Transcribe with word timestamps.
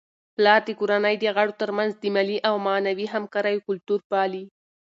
پلار 0.35 0.59
د 0.65 0.69
کورنی 0.79 1.15
د 1.19 1.25
غړو 1.35 1.53
ترمنځ 1.61 1.91
د 1.97 2.03
مالي 2.15 2.37
او 2.47 2.55
معنوي 2.67 3.07
همکاریو 3.15 3.65
کلتور 3.67 3.99
پالي. 4.11 4.43